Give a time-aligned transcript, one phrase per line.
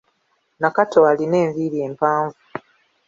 [0.61, 2.37] Nakato alina enviiri empanvu.